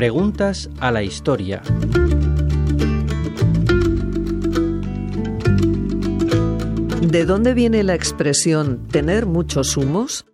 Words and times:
Preguntas 0.00 0.70
a 0.80 0.90
la 0.90 1.02
historia. 1.02 1.60
¿De 7.02 7.26
dónde 7.26 7.52
viene 7.52 7.82
la 7.82 7.96
expresión 7.96 8.86
tener 8.88 9.26
muchos 9.26 9.76
humos? 9.76 10.24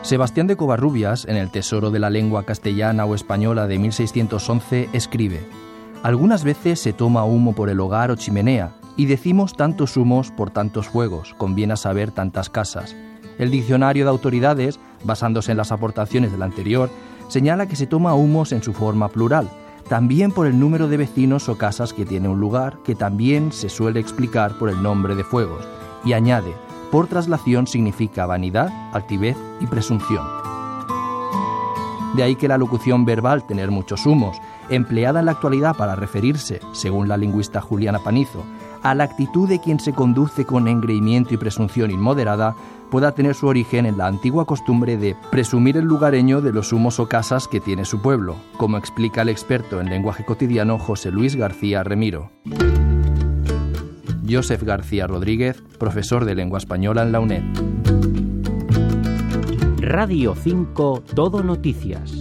Sebastián 0.00 0.46
de 0.46 0.56
Covarrubias, 0.56 1.26
en 1.26 1.36
el 1.36 1.50
Tesoro 1.50 1.90
de 1.90 1.98
la 1.98 2.08
Lengua 2.08 2.46
Castellana 2.46 3.04
o 3.04 3.14
Española 3.14 3.66
de 3.66 3.78
1611, 3.78 4.88
escribe, 4.94 5.40
Algunas 6.02 6.42
veces 6.42 6.80
se 6.80 6.94
toma 6.94 7.22
humo 7.24 7.54
por 7.54 7.68
el 7.68 7.80
hogar 7.80 8.10
o 8.10 8.16
chimenea, 8.16 8.72
y 8.96 9.04
decimos 9.04 9.58
tantos 9.58 9.98
humos 9.98 10.30
por 10.30 10.50
tantos 10.50 10.88
fuegos, 10.88 11.34
conviene 11.36 11.76
saber 11.76 12.10
tantas 12.12 12.48
casas. 12.48 12.96
El 13.36 13.50
diccionario 13.50 14.04
de 14.04 14.10
autoridades, 14.10 14.80
basándose 15.04 15.50
en 15.50 15.56
las 15.56 15.72
aportaciones 15.72 16.32
del 16.32 16.42
anterior, 16.42 16.90
señala 17.28 17.66
que 17.66 17.76
se 17.76 17.86
toma 17.86 18.14
humos 18.14 18.52
en 18.52 18.62
su 18.62 18.72
forma 18.72 19.08
plural, 19.08 19.50
también 19.88 20.32
por 20.32 20.46
el 20.46 20.58
número 20.58 20.88
de 20.88 20.96
vecinos 20.96 21.48
o 21.48 21.58
casas 21.58 21.92
que 21.92 22.06
tiene 22.06 22.28
un 22.28 22.40
lugar, 22.40 22.78
que 22.84 22.94
también 22.94 23.52
se 23.52 23.68
suele 23.68 24.00
explicar 24.00 24.56
por 24.58 24.68
el 24.68 24.82
nombre 24.82 25.14
de 25.14 25.24
fuegos, 25.24 25.66
y 26.04 26.12
añade, 26.12 26.54
por 26.90 27.06
traslación 27.06 27.66
significa 27.66 28.26
vanidad, 28.26 28.68
altivez 28.92 29.36
y 29.60 29.66
presunción. 29.66 30.24
De 32.14 32.24
ahí 32.24 32.34
que 32.34 32.48
la 32.48 32.58
locución 32.58 33.04
verbal 33.04 33.46
tener 33.46 33.70
muchos 33.70 34.04
humos, 34.06 34.36
empleada 34.68 35.20
en 35.20 35.26
la 35.26 35.32
actualidad 35.32 35.76
para 35.76 35.94
referirse, 35.94 36.60
según 36.72 37.08
la 37.08 37.16
lingüista 37.16 37.60
Juliana 37.60 38.00
Panizo, 38.00 38.44
a 38.82 38.94
la 38.94 39.04
actitud 39.04 39.48
de 39.48 39.60
quien 39.60 39.80
se 39.80 39.92
conduce 39.92 40.44
con 40.44 40.68
engreimiento 40.68 41.34
y 41.34 41.36
presunción 41.36 41.90
inmoderada, 41.90 42.54
pueda 42.90 43.12
tener 43.12 43.34
su 43.34 43.46
origen 43.46 43.86
en 43.86 43.98
la 43.98 44.06
antigua 44.06 44.46
costumbre 44.46 44.96
de 44.96 45.16
presumir 45.30 45.76
el 45.76 45.84
lugareño 45.84 46.40
de 46.40 46.52
los 46.52 46.72
humos 46.72 46.98
o 46.98 47.08
casas 47.08 47.46
que 47.48 47.60
tiene 47.60 47.84
su 47.84 48.00
pueblo, 48.02 48.36
como 48.56 48.76
explica 48.76 49.22
el 49.22 49.28
experto 49.28 49.80
en 49.80 49.90
lenguaje 49.90 50.24
cotidiano 50.24 50.78
José 50.78 51.10
Luis 51.10 51.36
García 51.36 51.82
Remiro. 51.84 52.30
Joseph 54.28 54.62
García 54.62 55.06
Rodríguez, 55.06 55.62
profesor 55.78 56.24
de 56.24 56.34
lengua 56.34 56.58
española 56.58 57.02
en 57.02 57.12
la 57.12 57.20
UNED. 57.20 57.42
Radio 59.78 60.34
5 60.34 61.04
Todo 61.14 61.42
Noticias. 61.42 62.12